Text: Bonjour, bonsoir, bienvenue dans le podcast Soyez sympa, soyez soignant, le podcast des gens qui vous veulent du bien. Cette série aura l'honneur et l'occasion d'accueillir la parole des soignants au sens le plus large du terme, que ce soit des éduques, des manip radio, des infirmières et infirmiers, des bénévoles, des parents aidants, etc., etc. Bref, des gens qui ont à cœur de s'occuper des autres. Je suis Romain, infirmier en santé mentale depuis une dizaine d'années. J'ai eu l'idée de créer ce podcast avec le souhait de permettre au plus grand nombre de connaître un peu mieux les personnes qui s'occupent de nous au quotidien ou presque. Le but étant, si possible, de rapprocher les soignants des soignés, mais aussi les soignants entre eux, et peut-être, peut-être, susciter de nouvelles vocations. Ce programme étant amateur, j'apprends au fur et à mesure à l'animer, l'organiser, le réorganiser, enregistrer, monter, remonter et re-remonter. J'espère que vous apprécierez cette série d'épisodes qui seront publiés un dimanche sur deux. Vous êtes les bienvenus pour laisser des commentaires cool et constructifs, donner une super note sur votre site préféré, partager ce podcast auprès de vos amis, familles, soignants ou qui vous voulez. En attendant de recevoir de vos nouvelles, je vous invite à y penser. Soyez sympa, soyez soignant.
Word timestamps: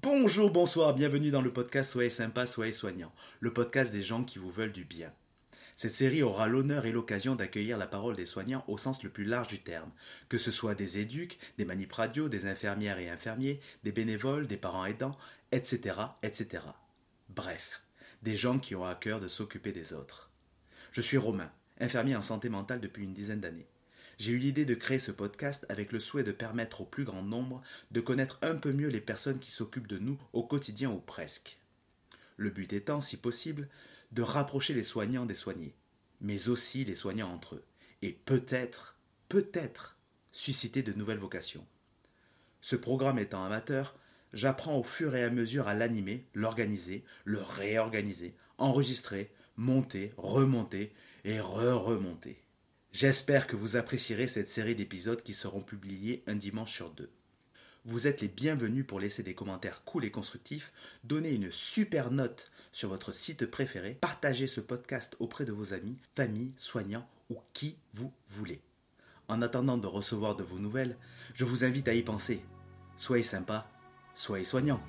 Bonjour, 0.00 0.52
bonsoir, 0.52 0.94
bienvenue 0.94 1.32
dans 1.32 1.42
le 1.42 1.52
podcast 1.52 1.90
Soyez 1.90 2.08
sympa, 2.08 2.46
soyez 2.46 2.70
soignant, 2.70 3.12
le 3.40 3.52
podcast 3.52 3.90
des 3.90 4.04
gens 4.04 4.22
qui 4.22 4.38
vous 4.38 4.52
veulent 4.52 4.70
du 4.70 4.84
bien. 4.84 5.12
Cette 5.74 5.92
série 5.92 6.22
aura 6.22 6.46
l'honneur 6.46 6.86
et 6.86 6.92
l'occasion 6.92 7.34
d'accueillir 7.34 7.76
la 7.76 7.88
parole 7.88 8.14
des 8.14 8.24
soignants 8.24 8.62
au 8.68 8.78
sens 8.78 9.02
le 9.02 9.10
plus 9.10 9.24
large 9.24 9.48
du 9.48 9.58
terme, 9.58 9.90
que 10.28 10.38
ce 10.38 10.52
soit 10.52 10.76
des 10.76 10.98
éduques, 10.98 11.40
des 11.58 11.64
manip 11.64 11.92
radio, 11.92 12.28
des 12.28 12.46
infirmières 12.46 13.00
et 13.00 13.08
infirmiers, 13.08 13.58
des 13.82 13.90
bénévoles, 13.90 14.46
des 14.46 14.56
parents 14.56 14.84
aidants, 14.84 15.18
etc., 15.50 15.96
etc. 16.22 16.62
Bref, 17.30 17.82
des 18.22 18.36
gens 18.36 18.60
qui 18.60 18.76
ont 18.76 18.86
à 18.86 18.94
cœur 18.94 19.18
de 19.18 19.26
s'occuper 19.26 19.72
des 19.72 19.94
autres. 19.94 20.30
Je 20.92 21.00
suis 21.00 21.16
Romain, 21.16 21.50
infirmier 21.80 22.14
en 22.14 22.22
santé 22.22 22.48
mentale 22.48 22.80
depuis 22.80 23.02
une 23.02 23.14
dizaine 23.14 23.40
d'années. 23.40 23.66
J'ai 24.18 24.32
eu 24.32 24.38
l'idée 24.38 24.64
de 24.64 24.74
créer 24.74 24.98
ce 24.98 25.12
podcast 25.12 25.64
avec 25.68 25.92
le 25.92 26.00
souhait 26.00 26.24
de 26.24 26.32
permettre 26.32 26.80
au 26.80 26.84
plus 26.84 27.04
grand 27.04 27.22
nombre 27.22 27.62
de 27.92 28.00
connaître 28.00 28.38
un 28.42 28.56
peu 28.56 28.72
mieux 28.72 28.88
les 28.88 29.00
personnes 29.00 29.38
qui 29.38 29.52
s'occupent 29.52 29.86
de 29.86 29.98
nous 29.98 30.18
au 30.32 30.42
quotidien 30.42 30.90
ou 30.90 30.98
presque. 30.98 31.58
Le 32.36 32.50
but 32.50 32.72
étant, 32.72 33.00
si 33.00 33.16
possible, 33.16 33.68
de 34.10 34.22
rapprocher 34.22 34.74
les 34.74 34.82
soignants 34.82 35.24
des 35.24 35.34
soignés, 35.34 35.76
mais 36.20 36.48
aussi 36.48 36.84
les 36.84 36.96
soignants 36.96 37.32
entre 37.32 37.56
eux, 37.56 37.64
et 38.02 38.10
peut-être, 38.10 38.96
peut-être, 39.28 39.96
susciter 40.32 40.82
de 40.82 40.92
nouvelles 40.92 41.18
vocations. 41.18 41.66
Ce 42.60 42.74
programme 42.74 43.20
étant 43.20 43.44
amateur, 43.44 43.94
j'apprends 44.32 44.78
au 44.78 44.82
fur 44.82 45.14
et 45.14 45.22
à 45.22 45.30
mesure 45.30 45.68
à 45.68 45.74
l'animer, 45.74 46.26
l'organiser, 46.34 47.04
le 47.24 47.40
réorganiser, 47.40 48.34
enregistrer, 48.58 49.30
monter, 49.56 50.12
remonter 50.16 50.92
et 51.24 51.38
re-remonter. 51.38 52.42
J'espère 52.92 53.46
que 53.46 53.56
vous 53.56 53.76
apprécierez 53.76 54.28
cette 54.28 54.48
série 54.48 54.74
d'épisodes 54.74 55.22
qui 55.22 55.34
seront 55.34 55.60
publiés 55.60 56.22
un 56.26 56.34
dimanche 56.34 56.72
sur 56.72 56.90
deux. 56.90 57.10
Vous 57.84 58.06
êtes 58.06 58.22
les 58.22 58.28
bienvenus 58.28 58.86
pour 58.86 58.98
laisser 58.98 59.22
des 59.22 59.34
commentaires 59.34 59.82
cool 59.84 60.04
et 60.04 60.10
constructifs, 60.10 60.72
donner 61.04 61.30
une 61.30 61.50
super 61.50 62.10
note 62.10 62.50
sur 62.72 62.88
votre 62.88 63.12
site 63.12 63.46
préféré, 63.46 63.96
partager 64.00 64.46
ce 64.46 64.60
podcast 64.60 65.16
auprès 65.20 65.44
de 65.44 65.52
vos 65.52 65.74
amis, 65.74 65.98
familles, 66.16 66.52
soignants 66.56 67.08
ou 67.30 67.36
qui 67.52 67.76
vous 67.92 68.12
voulez. 68.26 68.60
En 69.28 69.42
attendant 69.42 69.76
de 69.76 69.86
recevoir 69.86 70.36
de 70.36 70.42
vos 70.42 70.58
nouvelles, 70.58 70.96
je 71.34 71.44
vous 71.44 71.64
invite 71.64 71.88
à 71.88 71.94
y 71.94 72.02
penser. 72.02 72.42
Soyez 72.96 73.22
sympa, 73.22 73.70
soyez 74.14 74.44
soignant. 74.44 74.82